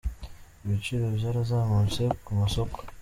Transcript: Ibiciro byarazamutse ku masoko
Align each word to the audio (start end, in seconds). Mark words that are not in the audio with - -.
Ibiciro 0.63 1.05
byarazamutse 1.17 2.03
ku 2.23 2.31
masoko 2.39 2.77